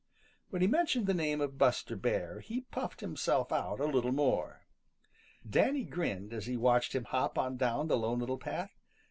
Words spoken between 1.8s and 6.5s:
Bear, he puffed himself out a little more. Danny grinned as